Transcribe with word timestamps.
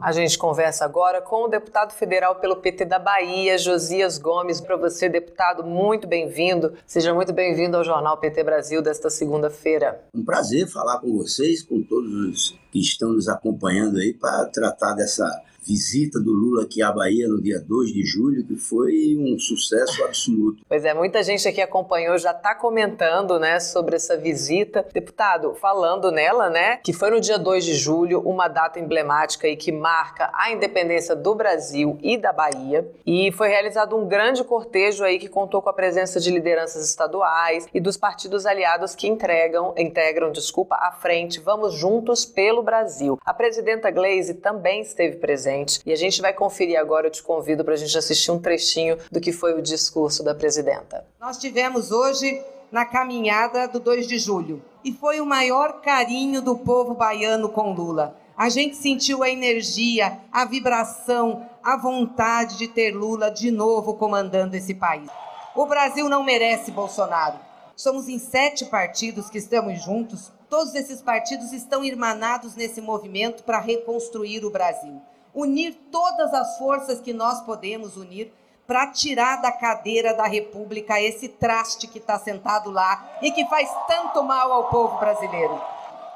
A 0.00 0.12
gente 0.12 0.38
conversa 0.38 0.84
agora 0.84 1.20
com 1.20 1.44
o 1.44 1.48
deputado 1.48 1.92
federal 1.92 2.36
pelo 2.36 2.56
PT 2.56 2.86
da 2.86 2.98
Bahia, 2.98 3.56
Josias 3.58 4.18
Gomes. 4.18 4.60
Para 4.60 4.74
você, 4.76 5.08
deputado, 5.08 5.62
muito 5.62 6.08
bem-vindo. 6.08 6.72
Seja 6.86 7.14
muito 7.14 7.32
bem-vindo 7.32 7.76
ao 7.76 7.84
Jornal 7.84 8.16
PT 8.16 8.42
Brasil 8.42 8.82
desta 8.82 9.10
segunda-feira. 9.10 10.02
Um 10.14 10.24
prazer 10.24 10.66
falar 10.66 10.98
com 10.98 11.16
vocês, 11.16 11.62
com 11.62 11.82
todos 11.82 12.12
os 12.12 12.58
que 12.72 12.80
estão 12.80 13.12
nos 13.12 13.28
acompanhando 13.28 13.98
aí 13.98 14.14
para 14.14 14.46
tratar 14.46 14.94
dessa 14.94 15.24
visita 15.70 16.18
do 16.18 16.32
Lula 16.32 16.64
aqui 16.64 16.82
à 16.82 16.90
Bahia 16.90 17.28
no 17.28 17.40
dia 17.40 17.60
2 17.60 17.92
de 17.92 18.04
julho, 18.04 18.44
que 18.44 18.56
foi 18.56 19.16
um 19.16 19.38
sucesso 19.38 20.02
absoluto. 20.02 20.64
Pois 20.68 20.84
é, 20.84 20.92
muita 20.92 21.22
gente 21.22 21.46
aqui 21.46 21.60
acompanhou, 21.60 22.18
já 22.18 22.32
está 22.32 22.56
comentando, 22.56 23.38
né, 23.38 23.60
sobre 23.60 23.94
essa 23.94 24.16
visita. 24.16 24.84
Deputado, 24.92 25.54
falando 25.54 26.10
nela, 26.10 26.50
né, 26.50 26.78
que 26.78 26.92
foi 26.92 27.10
no 27.10 27.20
dia 27.20 27.38
2 27.38 27.64
de 27.64 27.74
julho, 27.74 28.20
uma 28.20 28.48
data 28.48 28.80
emblemática 28.80 29.46
e 29.46 29.54
que 29.54 29.70
marca 29.70 30.28
a 30.34 30.50
independência 30.50 31.14
do 31.14 31.36
Brasil 31.36 31.96
e 32.02 32.18
da 32.18 32.32
Bahia, 32.32 32.90
e 33.06 33.30
foi 33.30 33.48
realizado 33.48 33.96
um 33.96 34.08
grande 34.08 34.42
cortejo 34.42 35.04
aí 35.04 35.20
que 35.20 35.28
contou 35.28 35.62
com 35.62 35.68
a 35.68 35.72
presença 35.72 36.18
de 36.18 36.32
lideranças 36.32 36.84
estaduais 36.84 37.68
e 37.72 37.78
dos 37.78 37.96
partidos 37.96 38.44
aliados 38.44 38.96
que 38.96 39.06
entregam, 39.06 39.72
integram, 39.78 40.32
desculpa, 40.32 40.74
a 40.74 40.90
frente 40.90 41.38
Vamos 41.38 41.74
Juntos 41.74 42.24
pelo 42.24 42.60
Brasil. 42.60 43.20
A 43.24 43.32
presidenta 43.32 43.88
Glaze 43.92 44.34
também 44.34 44.80
esteve 44.80 45.16
presente 45.18 45.59
presente. 45.60 45.80
E 45.84 45.92
a 45.92 45.96
gente 45.96 46.20
vai 46.20 46.32
conferir 46.32 46.78
agora, 46.78 47.06
eu 47.06 47.10
te 47.10 47.22
convido 47.22 47.64
para 47.64 47.74
a 47.74 47.76
gente 47.76 47.96
assistir 47.96 48.30
um 48.30 48.38
trechinho 48.38 48.98
do 49.10 49.20
que 49.20 49.32
foi 49.32 49.54
o 49.54 49.62
discurso 49.62 50.22
da 50.22 50.34
presidenta. 50.34 51.04
Nós 51.20 51.38
tivemos 51.38 51.90
hoje 51.90 52.42
na 52.70 52.84
caminhada 52.84 53.66
do 53.66 53.80
2 53.80 54.06
de 54.06 54.18
julho 54.18 54.62
e 54.84 54.92
foi 54.92 55.20
o 55.20 55.26
maior 55.26 55.80
carinho 55.80 56.40
do 56.40 56.56
povo 56.56 56.94
baiano 56.94 57.48
com 57.48 57.72
Lula. 57.72 58.16
A 58.36 58.48
gente 58.48 58.76
sentiu 58.76 59.22
a 59.22 59.28
energia, 59.28 60.18
a 60.32 60.44
vibração, 60.44 61.46
a 61.62 61.76
vontade 61.76 62.56
de 62.56 62.68
ter 62.68 62.90
Lula 62.92 63.30
de 63.30 63.50
novo 63.50 63.94
comandando 63.94 64.56
esse 64.56 64.74
país. 64.74 65.10
O 65.54 65.66
Brasil 65.66 66.08
não 66.08 66.22
merece 66.22 66.70
Bolsonaro. 66.70 67.38
Somos 67.76 68.08
em 68.08 68.18
sete 68.18 68.64
partidos 68.66 69.28
que 69.28 69.38
estamos 69.38 69.82
juntos. 69.82 70.32
Todos 70.48 70.74
esses 70.74 71.02
partidos 71.02 71.52
estão 71.52 71.84
irmanados 71.84 72.54
nesse 72.54 72.80
movimento 72.80 73.42
para 73.42 73.60
reconstruir 73.60 74.44
o 74.44 74.50
Brasil 74.50 75.00
unir 75.34 75.74
todas 75.90 76.32
as 76.34 76.58
forças 76.58 77.00
que 77.00 77.12
nós 77.12 77.40
podemos 77.42 77.96
unir 77.96 78.32
para 78.66 78.86
tirar 78.86 79.42
da 79.42 79.50
cadeira 79.50 80.14
da 80.14 80.26
República 80.26 81.00
esse 81.00 81.28
traste 81.28 81.88
que 81.88 81.98
está 81.98 82.18
sentado 82.18 82.70
lá 82.70 83.18
e 83.20 83.32
que 83.32 83.44
faz 83.46 83.68
tanto 83.88 84.22
mal 84.22 84.52
ao 84.52 84.68
povo 84.68 84.98
brasileiro. 84.98 85.60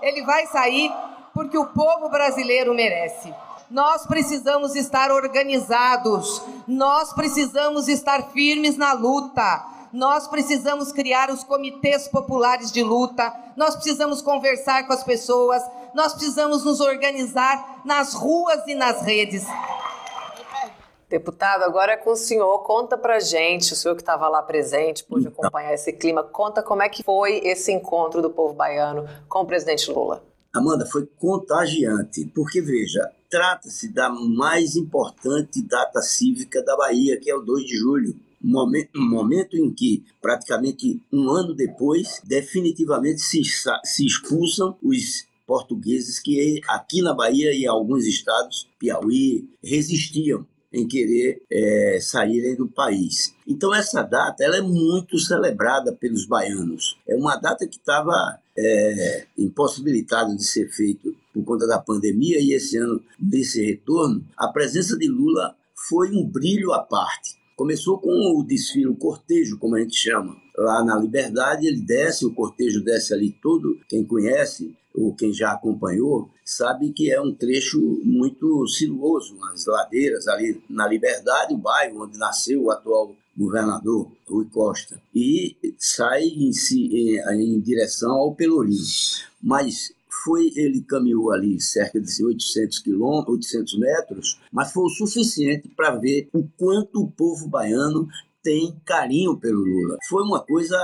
Ele 0.01 0.23
vai 0.23 0.47
sair 0.47 0.93
porque 1.33 1.59
o 1.59 1.67
povo 1.67 2.09
brasileiro 2.09 2.73
merece. 2.73 3.34
Nós 3.69 4.06
precisamos 4.06 4.77
estar 4.77 5.11
organizados, 5.11 6.43
nós 6.69 7.12
precisamos 7.12 7.89
estar 7.89 8.31
firmes 8.31 8.77
na 8.77 8.93
luta, 8.93 9.65
nós 9.93 10.28
precisamos 10.28 10.93
criar 10.93 11.31
os 11.31 11.43
comitês 11.43 12.06
populares 12.06 12.71
de 12.71 12.83
luta, 12.83 13.34
nós 13.56 13.75
precisamos 13.75 14.21
conversar 14.21 14.87
com 14.87 14.93
as 14.93 15.03
pessoas, 15.03 15.62
nós 15.95 16.12
precisamos 16.12 16.64
nos 16.64 16.81
organizar 16.81 17.83
nas 17.84 18.14
ruas 18.14 18.67
e 18.67 18.75
nas 18.75 19.03
redes. 19.03 19.45
Deputado, 21.09 21.62
agora 21.62 21.92
é 21.92 21.97
com 21.97 22.11
o 22.11 22.17
senhor. 22.17 22.59
Conta 22.61 22.98
pra 22.98 23.20
gente, 23.20 23.73
o 23.73 23.77
senhor 23.77 23.95
que 23.95 24.03
estava 24.03 24.28
lá 24.28 24.42
presente, 24.42 25.05
pôde 25.05 25.27
então. 25.28 25.45
acompanhar 25.45 25.72
esse 25.72 25.92
clima, 25.92 26.22
conta 26.25 26.62
como 26.62 26.83
é 26.83 26.89
que 26.89 27.03
foi 27.03 27.39
esse 27.45 27.70
encontro 27.70 28.20
do 28.20 28.31
povo 28.31 28.55
baiano 28.55 29.06
com 29.28 29.41
o 29.41 29.47
presidente 29.47 29.91
Lula. 29.91 30.22
Amanda, 30.53 30.87
foi 30.87 31.06
contagiante, 31.19 32.25
porque 32.34 32.61
veja, 32.61 33.09
trata-se 33.31 33.92
da 33.92 34.09
mais 34.09 34.77
importante 34.77 35.62
data 35.62 36.00
cívica 36.00 36.62
da 36.62 36.77
Bahia, 36.77 37.19
que 37.20 37.31
é 37.31 37.34
o 37.34 37.41
2 37.41 37.65
de 37.65 37.77
julho 37.77 38.15
um 38.45 38.50
momento, 38.50 38.91
um 38.95 39.09
momento 39.09 39.56
em 39.56 39.72
que, 39.72 40.05
praticamente 40.21 41.00
um 41.11 41.31
ano 41.31 41.55
depois, 41.55 42.21
definitivamente 42.25 43.22
se, 43.22 43.41
se 43.43 44.06
expulsam 44.06 44.76
os 44.82 45.26
portugueses 45.47 46.19
que 46.19 46.60
aqui 46.69 47.03
na 47.03 47.15
Bahia 47.15 47.53
e 47.53 47.66
alguns 47.66 48.06
estados, 48.06 48.69
Piauí, 48.78 49.49
resistiam 49.62 50.47
em 50.72 50.88
querer 50.88 51.41
é, 51.50 51.99
saírem 52.00 52.56
do 52.56 52.66
país. 52.66 53.34
Então 53.47 53.72
essa 53.72 54.03
data 54.03 54.43
ela 54.43 54.56
é 54.56 54.60
muito 54.60 55.19
celebrada 55.19 55.93
pelos 55.93 56.27
baianos. 56.27 56.99
É 57.06 57.15
uma 57.15 57.37
data 57.37 57.66
que 57.66 57.77
estava 57.77 58.41
é, 58.59 59.27
impossibilitada 59.38 60.34
de 60.34 60.44
ser 60.44 60.69
feito 60.71 61.15
por 61.32 61.44
conta 61.44 61.66
da 61.66 61.78
pandemia 61.78 62.41
e 62.41 62.53
esse 62.53 62.76
ano 62.76 63.00
desse 63.19 63.65
retorno 63.65 64.25
a 64.37 64.49
presença 64.49 64.99
de 64.99 65.06
Lula 65.06 65.56
foi 65.88 66.11
um 66.11 66.26
brilho 66.26 66.72
à 66.72 66.81
parte. 66.81 67.37
Começou 67.56 67.99
com 67.99 68.11
o 68.37 68.43
desfile, 68.43 68.88
o 68.88 68.97
cortejo, 68.97 69.59
como 69.59 69.76
a 69.76 69.81
gente 69.81 69.97
chama, 69.97 70.37
lá 70.56 70.84
na 70.84 70.99
Liberdade. 70.99 71.69
Ele 71.69 71.81
desce, 71.81 72.26
o 72.26 72.34
cortejo 72.34 72.82
desce 72.82 73.15
ali 73.15 73.31
todo. 73.41 73.78
Quem 73.88 74.05
conhece 74.05 74.75
ou 74.94 75.15
quem 75.15 75.32
já 75.32 75.53
acompanhou 75.53 76.31
sabe 76.44 76.93
que 76.93 77.10
é 77.10 77.21
um 77.21 77.34
trecho 77.34 77.81
muito 78.05 78.66
sinuoso, 78.69 79.37
nas 79.37 79.66
ladeiras 79.66 80.28
ali 80.28 80.62
na 80.71 80.87
Liberdade, 80.87 81.53
o 81.53 81.59
bairro 81.59 82.05
onde 82.05 82.16
nasceu 82.16 82.62
o 82.62 82.71
atual 82.71 83.15
governador 83.37 84.09
Rui 84.28 84.47
Costa, 84.53 85.00
e 85.12 85.56
sai 85.77 86.22
em, 86.22 86.50
em, 86.72 87.56
em 87.56 87.60
direção 87.60 88.12
ao 88.12 88.34
Pelourinho. 88.34 88.78
Mas 89.43 89.93
foi 90.25 90.53
ele 90.55 90.81
caminhou 90.82 91.32
ali 91.32 91.61
cerca 91.61 92.00
de 92.00 92.25
800 92.25 92.78
quilômetros, 92.78 93.34
800 93.34 93.78
metros, 93.78 94.41
mas 94.53 94.72
foi 94.72 94.84
o 94.84 94.88
suficiente 94.88 95.69
para 95.69 95.97
ver 95.97 96.28
o 96.32 96.47
quanto 96.56 97.03
o 97.03 97.11
povo 97.11 97.49
baiano 97.49 98.09
tem 98.44 98.78
carinho 98.84 99.37
pelo 99.38 99.60
Lula. 99.60 99.97
Foi 100.06 100.22
uma 100.22 100.38
coisa 100.38 100.78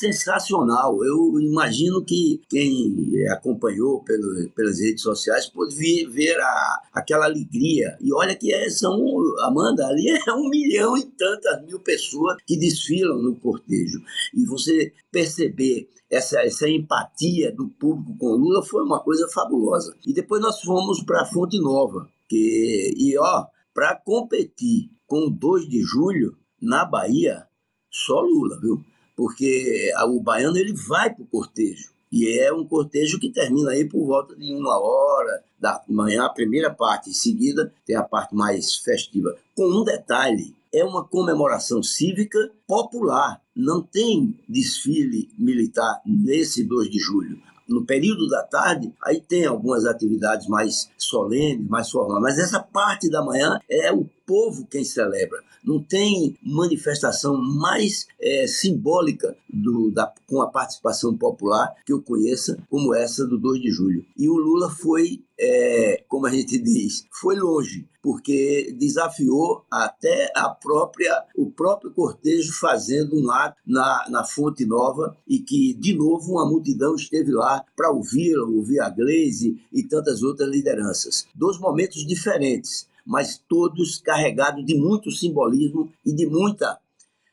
sensacional. 0.00 1.02
Eu 1.04 1.40
imagino 1.40 2.04
que 2.04 2.42
quem 2.50 3.24
acompanhou 3.30 4.02
pelo, 4.02 4.50
pelas 4.50 4.80
redes 4.80 5.02
sociais 5.02 5.46
pôde 5.46 5.76
ver, 5.76 6.36
a, 6.40 6.82
aquela 6.92 7.26
alegria. 7.26 7.96
E 8.00 8.12
olha 8.12 8.34
que 8.34 8.52
é, 8.52 8.68
são, 8.68 9.00
Amanda, 9.44 9.86
ali 9.86 10.08
é 10.26 10.32
um 10.32 10.50
milhão 10.50 10.98
e 10.98 11.04
tantas 11.04 11.64
mil 11.64 11.78
pessoas 11.78 12.36
que 12.44 12.58
desfilam 12.58 13.22
no 13.22 13.36
cortejo. 13.36 14.02
E 14.34 14.44
você 14.44 14.92
perceber 15.12 15.88
essa, 16.10 16.40
essa 16.40 16.68
empatia 16.68 17.52
do 17.52 17.68
público 17.68 18.16
com 18.18 18.32
Lula 18.32 18.62
foi 18.64 18.82
uma 18.82 18.98
coisa 19.00 19.28
fabulosa. 19.28 19.94
E 20.04 20.12
depois 20.12 20.42
nós 20.42 20.60
fomos 20.62 21.00
para 21.02 21.26
Fonte 21.26 21.60
Nova. 21.60 22.08
Que, 22.28 22.92
e 22.96 23.16
ó, 23.18 23.46
para 23.72 23.94
competir 23.94 24.90
com 25.06 25.26
o 25.26 25.30
2 25.30 25.68
de 25.68 25.80
julho, 25.80 26.36
na 26.60 26.84
Bahia, 26.84 27.46
só 27.90 28.20
Lula, 28.20 28.58
viu? 28.60 28.84
Porque 29.16 29.92
o 30.06 30.20
baiano 30.20 30.56
ele 30.56 30.72
vai 30.72 31.12
para 31.12 31.22
o 31.22 31.26
cortejo. 31.26 31.90
E 32.10 32.38
é 32.38 32.52
um 32.52 32.64
cortejo 32.64 33.18
que 33.18 33.30
termina 33.30 33.72
aí 33.72 33.84
por 33.84 34.06
volta 34.06 34.34
de 34.34 34.54
uma 34.54 34.78
hora 34.78 35.42
da 35.58 35.82
manhã, 35.88 36.24
a 36.24 36.30
primeira 36.30 36.72
parte. 36.72 37.10
Em 37.10 37.14
seguida, 37.14 37.72
tem 37.84 37.96
a 37.96 38.02
parte 38.02 38.34
mais 38.34 38.76
festiva. 38.76 39.36
Com 39.54 39.66
um 39.66 39.84
detalhe: 39.84 40.54
é 40.72 40.82
uma 40.84 41.04
comemoração 41.04 41.82
cívica 41.82 42.50
popular. 42.66 43.42
Não 43.54 43.82
tem 43.82 44.38
desfile 44.48 45.28
militar 45.36 46.00
nesse 46.06 46.64
2 46.64 46.88
de 46.88 46.98
julho 46.98 47.38
no 47.68 47.84
período 47.84 48.26
da 48.28 48.42
tarde, 48.42 48.92
aí 49.04 49.20
tem 49.20 49.44
algumas 49.44 49.84
atividades 49.84 50.48
mais 50.48 50.90
solenes, 50.96 51.68
mais 51.68 51.90
formais, 51.90 52.22
mas 52.22 52.38
essa 52.38 52.60
parte 52.60 53.10
da 53.10 53.22
manhã 53.22 53.60
é 53.70 53.92
o 53.92 54.08
povo 54.28 54.66
quem 54.70 54.84
celebra. 54.84 55.42
Não 55.64 55.82
tem 55.82 56.36
manifestação 56.42 57.38
mais 57.38 58.06
é, 58.20 58.46
simbólica 58.46 59.34
do, 59.48 59.90
da, 59.90 60.12
com 60.26 60.42
a 60.42 60.50
participação 60.50 61.16
popular 61.16 61.74
que 61.86 61.92
eu 61.94 62.02
conheça 62.02 62.58
como 62.68 62.94
essa 62.94 63.26
do 63.26 63.38
2 63.38 63.62
de 63.62 63.70
julho. 63.70 64.04
E 64.16 64.28
o 64.28 64.36
Lula 64.36 64.70
foi, 64.70 65.24
é, 65.40 66.04
como 66.06 66.26
a 66.26 66.30
gente 66.30 66.58
diz, 66.58 67.06
foi 67.10 67.36
longe, 67.36 67.88
porque 68.02 68.74
desafiou 68.78 69.64
até 69.70 70.30
a 70.36 70.50
própria, 70.50 71.24
o 71.34 71.50
próprio 71.50 71.90
cortejo 71.90 72.52
fazendo 72.52 73.18
um 73.18 73.30
ato 73.30 73.56
na, 73.66 74.06
na 74.10 74.24
Fonte 74.24 74.66
Nova 74.66 75.16
e 75.26 75.38
que, 75.38 75.72
de 75.72 75.94
novo, 75.94 76.32
uma 76.32 76.46
multidão 76.46 76.94
esteve 76.94 77.32
lá 77.32 77.64
para 77.74 77.90
ouvi-lo, 77.90 78.56
ouvir 78.56 78.80
a 78.80 78.90
Gleisi 78.90 79.58
e 79.72 79.82
tantas 79.82 80.22
outras 80.22 80.50
lideranças. 80.50 81.26
Dois 81.34 81.58
momentos 81.58 82.06
diferentes 82.06 82.86
mas 83.08 83.42
todos 83.48 83.98
carregados 83.98 84.64
de 84.66 84.76
muito 84.76 85.10
simbolismo 85.10 85.90
e 86.04 86.12
de 86.12 86.26
muita 86.26 86.78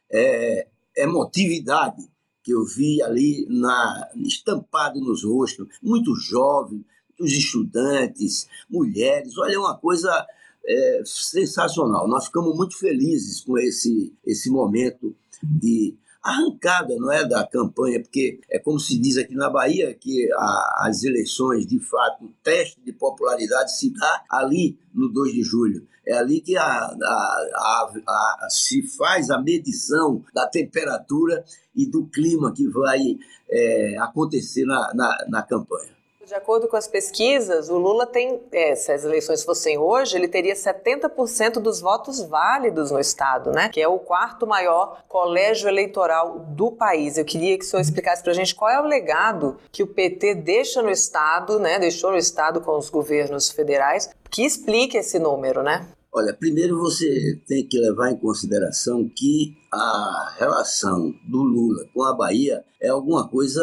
é, 0.10 0.68
emotividade 0.96 2.02
que 2.42 2.52
eu 2.52 2.64
vi 2.64 3.04
ali 3.04 3.46
na, 3.50 4.10
estampado 4.16 5.02
nos 5.02 5.26
rostos, 5.26 5.68
muito 5.84 6.16
jovens, 6.16 6.82
muitos 7.20 7.38
estudantes, 7.38 8.48
mulheres, 8.70 9.38
olha, 9.38 9.56
é 9.56 9.60
uma 9.60 9.76
coisa 9.76 10.26
é, 10.66 11.02
sensacional. 11.04 12.08
Nós 12.08 12.28
ficamos 12.28 12.56
muito 12.56 12.78
felizes 12.78 13.42
com 13.42 13.58
esse, 13.58 14.14
esse 14.26 14.50
momento 14.50 15.14
de 15.44 15.94
arrancada, 16.26 16.96
não 16.98 17.12
é, 17.12 17.24
da 17.24 17.46
campanha, 17.46 18.02
porque 18.02 18.40
é 18.50 18.58
como 18.58 18.80
se 18.80 18.98
diz 18.98 19.16
aqui 19.16 19.36
na 19.36 19.48
Bahia 19.48 19.94
que 19.94 20.28
a, 20.34 20.88
as 20.88 21.04
eleições, 21.04 21.68
de 21.68 21.80
fato, 21.80 22.26
o 22.26 22.34
teste 22.44 22.82
de 22.84 22.92
popularidade 22.92 23.78
se 23.78 23.94
dá 23.94 24.24
ali 24.30 24.76
no 24.92 25.08
2 25.08 25.34
de 25.34 25.44
julho. 25.44 25.88
É 26.08 26.18
ali 26.18 26.42
que 26.42 26.58
a, 26.58 26.64
a, 26.64 27.92
a, 28.08 28.48
se 28.50 28.82
faz 28.82 29.30
a 29.30 29.40
medição 29.40 30.24
da 30.34 30.48
temperatura 30.48 31.44
e 31.76 31.86
do 31.86 32.08
clima 32.08 32.54
que 32.54 32.68
vai 32.70 33.18
é, 33.50 33.98
acontecer 34.00 34.66
na, 34.66 34.94
na, 34.94 35.26
na 35.28 35.44
campanha. 35.44 35.95
De 36.26 36.34
acordo 36.34 36.68
com 36.68 36.76
as 36.76 36.88
pesquisas, 36.88 37.70
o 37.70 37.78
Lula 37.78 38.08
tem, 38.08 38.42
é, 38.52 38.76
se 38.76 38.92
as 38.92 39.04
eleições 39.04 39.44
fossem 39.44 39.78
hoje, 39.78 40.18
ele 40.18 40.28
teria 40.28 40.56
70% 40.56 41.60
dos 41.60 41.80
votos 41.80 42.20
válidos 42.20 42.90
no 42.90 43.00
estado, 43.00 43.52
né? 43.52 43.70
Que 43.70 43.80
é 43.80 43.88
o 43.88 44.00
quarto 44.00 44.48
maior 44.48 45.04
colégio 45.08 45.70
eleitoral 45.70 46.40
do 46.40 46.72
país. 46.72 47.20
Eu 47.20 47.26
queria 47.26 47.56
que 47.60 47.64
o 47.64 47.68
senhor 47.68 47.82
explicasse 47.82 48.24
para 48.24 48.32
a 48.32 48.36
gente 48.36 48.56
qual 48.56 48.72
é 48.72 48.82
o 48.82 48.88
legado 48.88 49.60
que 49.72 49.84
o 49.84 49.88
PT 49.88 50.34
deixa 50.34 50.82
no 50.82 50.90
estado, 50.90 51.60
né? 51.60 51.78
Deixou 51.78 52.10
no 52.10 52.18
estado 52.18 52.60
com 52.60 52.76
os 52.76 52.90
governos 52.90 53.52
federais, 53.52 54.10
que 54.32 54.44
explique 54.44 54.98
esse 54.98 55.20
número, 55.20 55.62
né? 55.62 55.88
Olha, 56.18 56.34
primeiro 56.34 56.80
você 56.80 57.38
tem 57.46 57.68
que 57.68 57.78
levar 57.78 58.10
em 58.10 58.16
consideração 58.16 59.06
que 59.14 59.54
a 59.70 60.34
relação 60.40 61.14
do 61.28 61.44
Lula 61.44 61.86
com 61.94 62.04
a 62.04 62.14
Bahia 62.14 62.64
é 62.82 62.88
alguma 62.88 63.28
coisa 63.28 63.62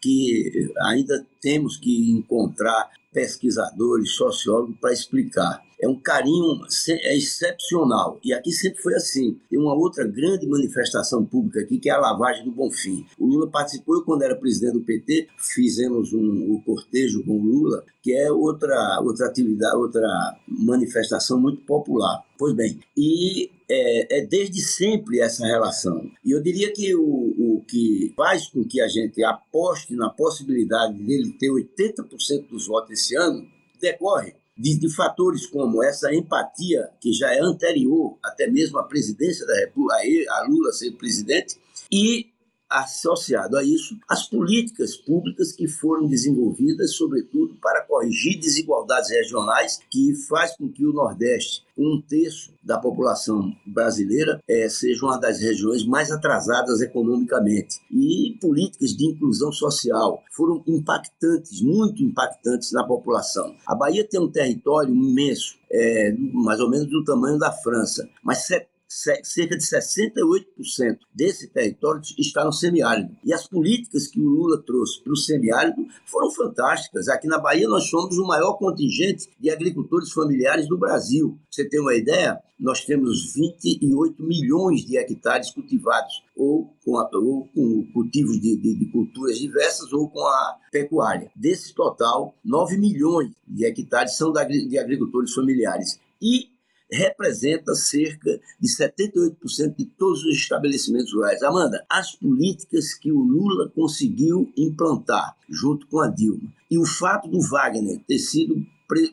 que 0.00 0.72
ainda 0.80 1.26
temos 1.42 1.76
que 1.76 2.10
encontrar 2.10 2.88
pesquisadores, 3.12 4.12
sociólogos 4.12 4.78
para 4.80 4.94
explicar. 4.94 5.62
É 5.80 5.88
um 5.88 5.98
carinho 5.98 6.60
é 6.88 7.16
excepcional. 7.16 8.18
E 8.22 8.32
aqui 8.32 8.52
sempre 8.52 8.82
foi 8.82 8.94
assim. 8.94 9.38
Tem 9.48 9.58
uma 9.58 9.74
outra 9.74 10.06
grande 10.06 10.46
manifestação 10.46 11.24
pública 11.24 11.60
aqui, 11.60 11.78
que 11.78 11.88
é 11.88 11.92
a 11.92 11.98
lavagem 11.98 12.44
do 12.44 12.52
Bonfim. 12.52 13.06
O 13.18 13.26
Lula 13.26 13.48
participou, 13.48 13.96
eu, 13.96 14.04
quando 14.04 14.22
era 14.22 14.36
presidente 14.36 14.74
do 14.74 14.82
PT, 14.82 15.28
fizemos 15.38 16.12
um, 16.12 16.52
o 16.52 16.62
cortejo 16.62 17.24
com 17.24 17.32
o 17.32 17.42
Lula, 17.42 17.84
que 18.02 18.12
é 18.12 18.30
outra, 18.30 19.00
outra 19.02 19.26
atividade, 19.26 19.76
outra 19.76 20.36
manifestação 20.46 21.40
muito 21.40 21.62
popular. 21.62 22.24
Pois 22.38 22.54
bem, 22.54 22.78
e 22.96 23.50
é, 23.68 24.18
é, 24.18 24.26
desde 24.26 24.60
sempre 24.60 25.20
essa 25.20 25.46
relação. 25.46 26.10
E 26.24 26.32
eu 26.32 26.42
diria 26.42 26.72
que 26.72 26.94
o, 26.94 27.02
o 27.02 27.64
que 27.66 28.12
faz 28.16 28.48
com 28.48 28.64
que 28.64 28.80
a 28.80 28.88
gente 28.88 29.22
aposte 29.22 29.94
na 29.94 30.10
possibilidade 30.10 30.94
dele 31.02 31.36
ter 31.38 31.50
80% 31.50 32.48
dos 32.48 32.66
votos 32.66 32.92
esse 32.92 33.16
ano 33.16 33.46
decorre 33.80 34.34
de, 34.60 34.78
de, 34.78 34.94
fatores 34.94 35.46
como 35.46 35.82
essa 35.82 36.14
empatia, 36.14 36.90
que 37.00 37.14
já 37.14 37.32
é 37.32 37.40
anterior 37.40 38.18
até 38.22 38.46
mesmo 38.46 38.78
à 38.78 38.82
presidência 38.82 39.46
da 39.46 39.54
República, 39.54 39.96
a 40.34 40.42
Lula 40.46 40.70
ser 40.72 40.92
presidente, 40.92 41.56
e 41.90 42.29
associado 42.70 43.56
a 43.56 43.64
isso 43.64 43.98
as 44.08 44.28
políticas 44.28 44.96
públicas 44.96 45.52
que 45.52 45.66
foram 45.66 46.06
desenvolvidas, 46.06 46.94
sobretudo 46.94 47.56
para 47.60 47.82
corrigir 47.82 48.38
desigualdades 48.38 49.10
regionais, 49.10 49.80
que 49.90 50.14
faz 50.28 50.56
com 50.56 50.70
que 50.70 50.86
o 50.86 50.92
Nordeste, 50.92 51.64
um 51.76 52.00
terço 52.00 52.52
da 52.62 52.78
população 52.78 53.52
brasileira, 53.66 54.40
é, 54.48 54.68
seja 54.68 55.04
uma 55.04 55.18
das 55.18 55.40
regiões 55.40 55.84
mais 55.84 56.10
atrasadas 56.10 56.80
economicamente. 56.80 57.80
E 57.90 58.36
políticas 58.40 58.90
de 58.90 59.06
inclusão 59.06 59.50
social 59.50 60.22
foram 60.30 60.62
impactantes, 60.66 61.60
muito 61.60 62.02
impactantes 62.02 62.70
na 62.72 62.84
população. 62.84 63.56
A 63.66 63.74
Bahia 63.74 64.06
tem 64.06 64.20
um 64.20 64.30
território 64.30 64.94
imenso, 64.94 65.58
é, 65.72 66.12
mais 66.32 66.60
ou 66.60 66.70
menos 66.70 66.88
do 66.88 67.02
tamanho 67.02 67.38
da 67.38 67.50
França, 67.50 68.08
mas 68.22 68.46
cerca 68.90 69.56
de 69.56 69.64
68% 69.64 70.98
desse 71.14 71.48
território 71.48 72.02
está 72.18 72.44
no 72.44 72.52
semiárido. 72.52 73.16
E 73.24 73.32
as 73.32 73.46
políticas 73.46 74.08
que 74.08 74.20
o 74.20 74.28
Lula 74.28 74.60
trouxe 74.66 75.00
para 75.02 75.12
o 75.12 75.16
semiárido 75.16 75.86
foram 76.06 76.30
fantásticas. 76.32 77.08
Aqui 77.08 77.28
na 77.28 77.38
Bahia 77.38 77.68
nós 77.68 77.88
somos 77.88 78.18
o 78.18 78.26
maior 78.26 78.54
contingente 78.54 79.28
de 79.38 79.48
agricultores 79.48 80.10
familiares 80.10 80.68
do 80.68 80.76
Brasil. 80.76 81.38
você 81.48 81.64
tem 81.68 81.80
uma 81.80 81.94
ideia? 81.94 82.40
Nós 82.58 82.84
temos 82.84 83.32
28 83.32 84.22
milhões 84.22 84.84
de 84.84 84.98
hectares 84.98 85.50
cultivados, 85.50 86.22
ou 86.36 86.74
com, 86.84 86.98
a, 86.98 87.08
ou 87.14 87.48
com 87.54 87.90
cultivos 87.92 88.38
de, 88.38 88.56
de, 88.56 88.74
de 88.74 88.86
culturas 88.86 89.38
diversas, 89.38 89.90
ou 89.92 90.10
com 90.10 90.20
a 90.26 90.56
pecuária. 90.70 91.30
Desse 91.34 91.72
total, 91.72 92.34
9 92.44 92.76
milhões 92.76 93.30
de 93.48 93.64
hectares 93.64 94.16
são 94.16 94.30
de 94.32 94.78
agricultores 94.78 95.32
familiares. 95.32 95.98
E 96.20 96.49
representa 96.92 97.74
cerca 97.74 98.40
de 98.60 98.68
78% 98.68 99.76
de 99.76 99.84
todos 99.84 100.24
os 100.24 100.36
estabelecimentos 100.36 101.12
rurais. 101.12 101.42
Amanda, 101.42 101.84
as 101.88 102.14
políticas 102.14 102.94
que 102.94 103.12
o 103.12 103.20
Lula 103.20 103.70
conseguiu 103.74 104.52
implantar 104.56 105.36
junto 105.48 105.86
com 105.86 106.00
a 106.00 106.08
Dilma 106.08 106.52
e 106.70 106.78
o 106.78 106.86
fato 106.86 107.28
do 107.28 107.40
Wagner 107.40 108.00
ter 108.06 108.18
sido 108.18 108.64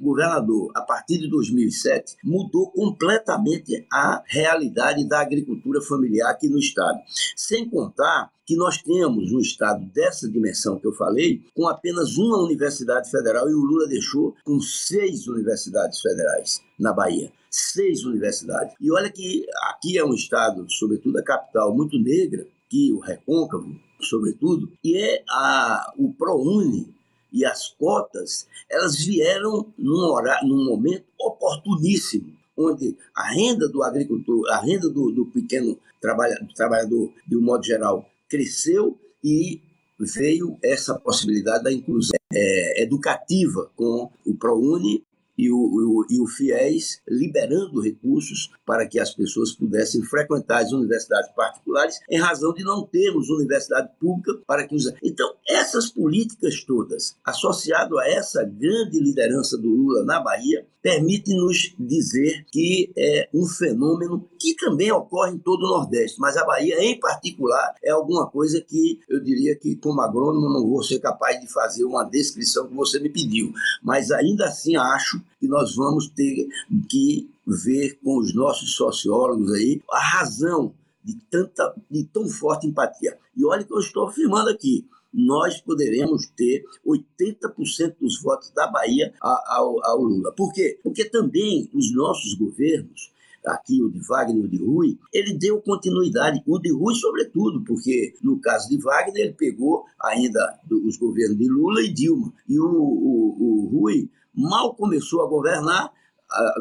governador 0.02 0.72
a 0.74 0.82
partir 0.82 1.20
de 1.20 1.30
2007 1.30 2.18
mudou 2.24 2.72
completamente 2.72 3.86
a 3.92 4.24
realidade 4.26 5.08
da 5.08 5.22
agricultura 5.22 5.82
familiar 5.82 6.32
aqui 6.32 6.50
no 6.50 6.58
estado. 6.58 7.00
Sem 7.36 7.70
contar 7.70 8.32
que 8.46 8.56
nós 8.56 8.82
temos 8.82 9.32
um 9.32 9.40
estado 9.40 9.86
dessa 9.94 10.28
dimensão 10.28 10.80
que 10.80 10.88
eu 10.88 10.94
falei, 10.94 11.42
com 11.54 11.68
apenas 11.68 12.18
uma 12.18 12.42
universidade 12.42 13.12
federal 13.12 13.50
e 13.50 13.54
o 13.54 13.60
Lula 13.60 13.88
deixou 13.88 14.36
com 14.44 14.60
seis 14.60 15.28
universidades 15.28 16.00
federais 16.00 16.62
na 16.80 16.94
Bahia 16.94 17.32
seis 17.58 18.06
universidades. 18.06 18.76
E 18.80 18.92
olha 18.92 19.10
que 19.10 19.46
aqui 19.70 19.98
é 19.98 20.06
um 20.06 20.14
estado, 20.14 20.70
sobretudo 20.70 21.18
a 21.18 21.24
capital, 21.24 21.76
muito 21.76 21.98
negra, 21.98 22.46
que 22.70 22.92
o 22.94 23.00
Recôncavo, 23.00 23.76
sobretudo, 24.00 24.72
e 24.84 24.98
é 24.98 25.24
a, 25.30 25.94
o 25.98 26.14
ProUni 26.14 26.94
e 27.32 27.46
as 27.46 27.70
cotas, 27.70 28.48
elas 28.70 28.98
vieram 28.98 29.74
num, 29.78 30.12
horário, 30.12 30.48
num 30.48 30.66
momento 30.66 31.06
oportuníssimo, 31.20 32.34
onde 32.56 32.96
a 33.16 33.32
renda 33.32 33.68
do 33.68 33.84
agricultor, 33.84 34.50
a 34.52 34.60
renda 34.60 34.90
do, 34.90 35.12
do 35.12 35.26
pequeno 35.26 35.78
trabalhador, 36.00 36.48
trabalhador, 36.56 37.12
de 37.28 37.36
um 37.36 37.42
modo 37.42 37.66
geral, 37.66 38.10
cresceu 38.30 38.98
e 39.24 39.62
veio 40.00 40.58
essa 40.64 40.96
possibilidade 40.96 41.64
da 41.64 41.74
inclusão 41.74 42.18
é, 42.32 42.84
educativa 42.84 43.70
com 43.76 44.12
o 44.26 44.36
ProUni 44.36 45.04
e 45.38 45.52
o, 45.52 45.58
o, 45.58 46.06
e 46.10 46.20
o 46.20 46.28
FIES 46.28 47.02
liberando 47.08 47.82
recursos 47.82 48.52
para 48.66 48.88
que 48.88 49.00
as 49.00 49.14
pessoas 49.14 49.54
pudessem 49.54 50.02
frequentar 50.04 50.64
as 50.64 50.72
universidades 50.72 51.30
particulares, 51.36 52.00
em 52.10 52.20
razão 52.20 52.54
de 52.54 52.64
não 52.64 52.84
termos 52.84 53.30
universidade 53.30 53.90
pública 54.00 54.34
para 54.46 54.68
que 54.68 54.76
os. 54.76 54.92
Então, 55.04 55.34
essas 55.48 55.90
políticas 55.90 56.64
todas, 56.64 57.16
associado 57.24 57.98
a 58.00 58.08
essa 58.08 58.44
grande 58.44 59.00
liderança 59.00 59.58
do 59.58 59.70
Lula 59.70 60.04
na 60.04 60.20
Bahia, 60.20 60.66
permite-nos 60.82 61.76
dizer 61.78 62.46
que 62.52 62.92
é 62.98 63.28
um 63.34 63.46
fenômeno 63.46 64.26
que 64.40 64.56
também 64.56 64.92
ocorre 64.92 65.34
em 65.34 65.38
todo 65.38 65.64
o 65.64 65.70
Nordeste, 65.70 66.20
mas 66.20 66.38
a 66.38 66.46
Bahia, 66.46 66.82
em 66.82 67.00
particular, 67.00 67.76
é 67.84 67.92
alguma 67.92 68.28
coisa 68.28 68.62
que 68.62 69.00
eu 69.10 69.20
diria 69.20 69.56
que, 69.56 69.76
como 69.76 70.02
agrônomo, 70.02 70.50
não 70.50 70.66
vou 70.66 70.82
ser 70.82 71.00
capaz 71.00 71.42
de 71.42 71.52
fazer 71.52 71.84
uma 71.84 72.04
descrição 72.04 72.68
que 72.68 72.74
você 72.74 73.00
me 73.00 73.10
pediu, 73.10 73.52
mas 73.84 74.12
ainda 74.12 74.46
assim 74.46 74.76
acho 74.78 75.22
que 75.40 75.48
nós 75.48 75.76
vamos 75.76 76.10
ter 76.10 76.48
que 76.90 77.30
ver 77.46 78.00
com 78.04 78.18
os 78.18 78.34
nossos 78.34 78.74
sociólogos 78.74 79.52
aí 79.54 79.82
a 79.92 80.00
razão 80.00 80.74
de 81.04 81.16
tanta 81.30 81.74
de 81.90 82.04
tão 82.04 82.28
forte 82.28 82.68
empatia. 82.68 83.18
E 83.36 83.46
olha 83.46 83.64
que 83.64 83.74
eu 83.74 83.80
estou 83.80 84.08
afirmando 84.08 84.50
aqui, 84.50 84.86
nós 85.14 85.62
poderemos 85.62 86.28
ter 86.36 86.64
80% 86.86 87.96
dos 88.00 88.22
votos 88.22 88.52
da 88.52 88.68
Bahia 88.68 89.14
ao, 89.22 89.84
ao 89.86 90.02
Lula. 90.02 90.34
Por 90.34 90.52
quê? 90.52 90.80
Porque 90.84 91.06
também 91.06 91.70
os 91.74 91.94
nossos 91.94 92.34
governos 92.34 93.12
aqui 93.46 93.82
o 93.82 93.90
de 93.90 94.00
Wagner 94.00 94.44
e 94.44 94.46
o 94.46 94.50
de 94.50 94.58
Rui, 94.58 94.98
ele 95.14 95.34
deu 95.34 95.62
continuidade, 95.62 96.44
o 96.46 96.60
de 96.60 96.72
Rui 96.72 96.94
sobretudo, 96.96 97.64
porque 97.64 98.14
no 98.22 98.40
caso 98.40 98.70
de 98.70 98.78
Wagner 98.78 99.26
ele 99.26 99.34
pegou 99.34 99.86
ainda 100.02 100.60
os 100.70 100.98
governos 100.98 101.38
de 101.38 101.48
Lula 101.48 101.82
e 101.82 101.94
Dilma, 101.94 102.34
e 102.48 102.60
o, 102.60 102.66
o, 102.66 103.38
o 103.40 103.66
Rui 103.68 104.10
mal 104.38 104.76
começou 104.76 105.24
a 105.24 105.28
governar, 105.28 105.92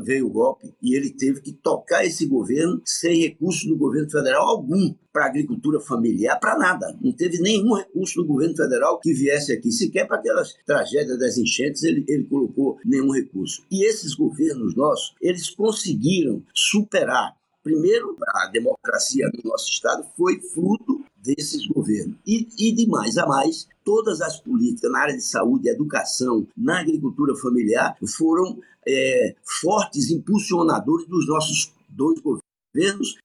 veio 0.05 0.27
o 0.27 0.31
golpe 0.31 0.73
e 0.81 0.95
ele 0.95 1.11
teve 1.11 1.41
que 1.41 1.53
tocar 1.53 2.05
esse 2.05 2.27
governo 2.27 2.81
sem 2.85 3.21
recursos 3.21 3.65
do 3.67 3.77
governo 3.77 4.09
federal 4.09 4.47
algum 4.47 4.95
para 5.13 5.27
agricultura 5.27 5.81
familiar, 5.81 6.39
para 6.39 6.57
nada. 6.57 6.97
Não 7.01 7.11
teve 7.13 7.39
nenhum 7.41 7.75
recurso 7.75 8.21
do 8.21 8.29
governo 8.29 8.55
federal 8.55 9.01
que 9.01 9.13
viesse 9.13 9.53
aqui. 9.53 9.73
Sequer 9.73 10.07
para 10.07 10.19
aquelas 10.19 10.55
tragédias 10.65 11.19
das 11.19 11.37
enchentes 11.37 11.83
ele, 11.83 12.05
ele 12.07 12.25
colocou 12.25 12.79
nenhum 12.85 13.11
recurso. 13.11 13.65
E 13.71 13.85
esses 13.85 14.15
governos 14.15 14.77
nossos, 14.77 15.15
eles 15.21 15.51
conseguiram 15.51 16.43
superar. 16.55 17.35
Primeiro, 17.67 18.17
a 18.29 18.47
democracia 18.47 19.29
no 19.35 19.51
nosso 19.51 19.69
estado 19.69 20.07
foi 20.17 20.41
fruto 20.41 21.05
desses 21.17 21.67
governos. 21.67 22.15
E, 22.25 22.47
e 22.57 22.71
de 22.71 22.87
mais 22.87 23.19
a 23.19 23.27
mais, 23.27 23.67
todas 23.85 24.21
as 24.21 24.39
políticas 24.39 24.89
na 24.93 25.01
área 25.01 25.17
de 25.17 25.25
saúde, 25.25 25.69
educação, 25.69 26.47
na 26.57 26.79
agricultura 26.79 27.35
familiar 27.35 27.97
foram 28.17 28.61
é, 28.87 29.35
fortes 29.43 30.13
impulsionadores 30.13 31.09
dos 31.09 31.27
nossos 31.27 31.73
dois 31.89 32.21
governos 32.21 32.47
governos, 32.77 33.17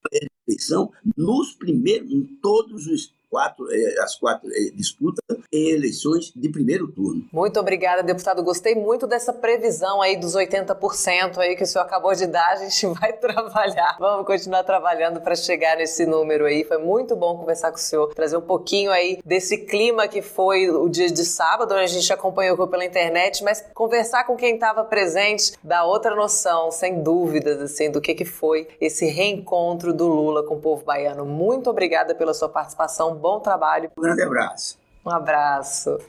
eleição 0.48 0.91
nos 1.17 1.53
primeiros, 1.53 2.10
em 2.10 2.24
todos 2.41 2.88
os 2.88 3.13
quatro, 3.31 3.65
eh, 3.71 3.95
as 4.03 4.15
quatro 4.15 4.50
eh, 4.51 4.71
disputas 4.75 5.23
e 5.50 5.73
eleições 5.73 6.33
de 6.35 6.50
primeiro 6.50 6.89
turno. 6.89 7.25
Muito 7.31 7.57
obrigada, 7.57 8.03
deputado. 8.03 8.43
Gostei 8.43 8.75
muito 8.75 9.07
dessa 9.07 9.31
previsão 9.31 10.01
aí 10.01 10.17
dos 10.17 10.35
80% 10.35 11.38
aí 11.38 11.55
que 11.55 11.63
o 11.63 11.65
senhor 11.65 11.85
acabou 11.85 12.13
de 12.13 12.27
dar. 12.27 12.51
A 12.51 12.55
gente 12.57 12.85
vai 13.00 13.13
trabalhar. 13.13 13.95
Vamos 13.97 14.27
continuar 14.27 14.63
trabalhando 14.65 15.21
para 15.21 15.33
chegar 15.35 15.77
nesse 15.77 16.05
número 16.05 16.45
aí. 16.45 16.65
Foi 16.65 16.77
muito 16.77 17.15
bom 17.15 17.38
conversar 17.38 17.71
com 17.71 17.77
o 17.77 17.79
senhor, 17.79 18.13
trazer 18.13 18.35
um 18.35 18.41
pouquinho 18.41 18.91
aí 18.91 19.19
desse 19.23 19.59
clima 19.59 20.07
que 20.09 20.21
foi 20.21 20.69
o 20.69 20.89
dia 20.89 21.09
de 21.09 21.23
sábado, 21.23 21.73
onde 21.73 21.83
a 21.83 21.88
gente 21.88 22.11
acompanhou 22.11 22.67
pela 22.67 22.83
internet, 22.83 23.43
mas 23.43 23.63
conversar 23.73 24.25
com 24.25 24.35
quem 24.35 24.55
estava 24.55 24.83
presente 24.83 25.53
dá 25.63 25.85
outra 25.85 26.13
noção, 26.13 26.69
sem 26.69 27.01
dúvidas, 27.01 27.61
assim, 27.61 27.89
do 27.89 28.01
que, 28.01 28.13
que 28.13 28.25
foi 28.25 28.67
esse 28.79 29.05
reencontro 29.05 29.93
do 29.93 30.07
Lula 30.07 30.43
com 30.43 30.55
o 30.55 30.59
povo 30.59 30.83
baiano. 30.83 31.25
Muito 31.25 31.69
obrigada 31.69 32.13
pela 32.13 32.33
sua 32.33 32.50
participação 32.50 33.21
bom 33.22 33.40
trabalho. 33.40 33.90
Um 33.98 34.01
grande 34.01 34.24
abraço. 34.24 34.80
Um 35.06 35.12
abraço. 35.12 35.98